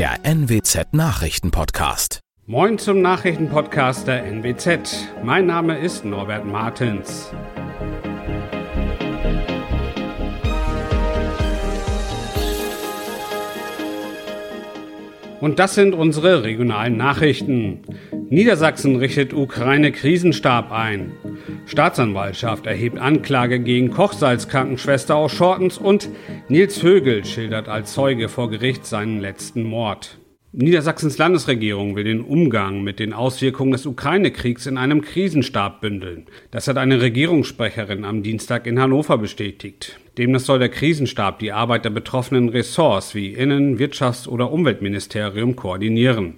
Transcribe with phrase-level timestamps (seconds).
[0.00, 2.20] der NWZ Nachrichtenpodcast.
[2.46, 5.10] Moin zum Nachrichtenpodcast der NWZ.
[5.22, 7.30] Mein Name ist Norbert Martens.
[15.42, 17.82] Und das sind unsere regionalen Nachrichten.
[18.30, 21.12] Niedersachsen richtet Ukraine-Krisenstab ein.
[21.66, 26.08] Staatsanwaltschaft erhebt Anklage gegen Kochsalzkrankenschwester aus Schortens und
[26.48, 30.18] Nils Högel schildert als Zeuge vor Gericht seinen letzten Mord.
[30.52, 36.26] Niedersachsens Landesregierung will den Umgang mit den Auswirkungen des Ukraine-Kriegs in einem Krisenstab bündeln.
[36.50, 40.00] Das hat eine Regierungssprecherin am Dienstag in Hannover bestätigt.
[40.20, 46.34] Demnach soll der Krisenstab die Arbeit der betroffenen Ressorts wie Innen-, Wirtschafts- oder Umweltministerium koordinieren.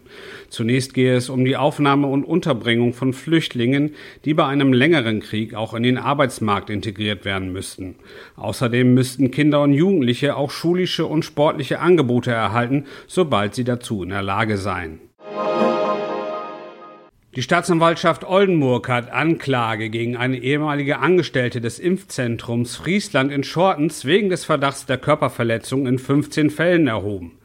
[0.50, 5.54] Zunächst gehe es um die Aufnahme und Unterbringung von Flüchtlingen, die bei einem längeren Krieg
[5.54, 7.96] auch in den Arbeitsmarkt integriert werden müssten.
[8.36, 14.10] Außerdem müssten Kinder und Jugendliche auch schulische und sportliche Angebote erhalten, sobald sie dazu in
[14.10, 15.00] der Lage seien.
[17.34, 24.28] Die Staatsanwaltschaft Oldenburg hat Anklage gegen eine ehemalige Angestellte des Impfzentrums Friesland in Schortens wegen
[24.28, 27.38] des Verdachts der Körperverletzung in 15 Fällen erhoben.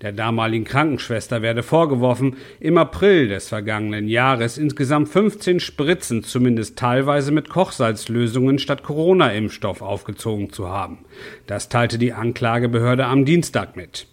[0.00, 7.30] Der damaligen Krankenschwester werde vorgeworfen, im April des vergangenen Jahres insgesamt 15 Spritzen zumindest teilweise
[7.30, 11.04] mit Kochsalzlösungen statt Corona-Impfstoff aufgezogen zu haben.
[11.46, 14.08] Das teilte die Anklagebehörde am Dienstag mit.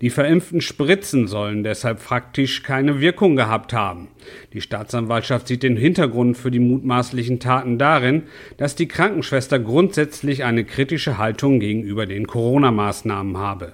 [0.00, 4.08] Die verimpften Spritzen sollen deshalb faktisch keine Wirkung gehabt haben.
[4.52, 8.24] Die Staatsanwaltschaft sieht den Hintergrund für die mutmaßlichen Taten darin,
[8.56, 13.72] dass die Krankenschwester grundsätzlich eine kritische Haltung gegenüber den Corona-Maßnahmen habe.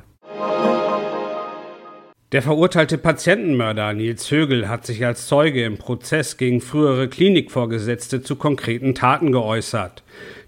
[2.32, 8.36] Der verurteilte Patientenmörder Nils Högel hat sich als Zeuge im Prozess gegen frühere Klinikvorgesetzte zu
[8.36, 10.02] konkreten Taten geäußert.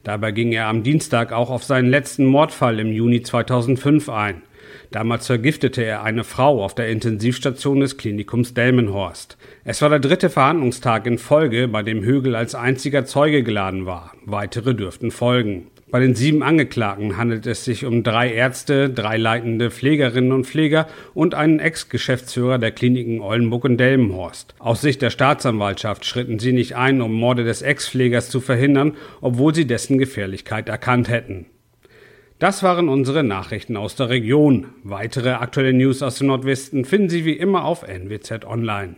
[0.04, 4.42] Dabei ging er am Dienstag auch auf seinen letzten Mordfall im Juni 2005 ein.
[4.90, 9.38] Damals vergiftete er eine Frau auf der Intensivstation des Klinikums Delmenhorst.
[9.64, 14.12] Es war der dritte Verhandlungstag in Folge, bei dem Högel als einziger Zeuge geladen war.
[14.26, 15.68] Weitere dürften folgen.
[15.90, 20.86] Bei den sieben Angeklagten handelt es sich um drei Ärzte, drei leitende Pflegerinnen und Pfleger
[21.14, 24.54] und einen Ex-Geschäftsführer der Kliniken Oldenburg und Delmenhorst.
[24.60, 29.52] Aus Sicht der Staatsanwaltschaft schritten sie nicht ein, um Morde des Ex-Pflegers zu verhindern, obwohl
[29.52, 31.46] sie dessen Gefährlichkeit erkannt hätten.
[32.38, 34.66] Das waren unsere Nachrichten aus der Region.
[34.84, 38.94] Weitere aktuelle News aus dem Nordwesten finden Sie wie immer auf NWZ Online.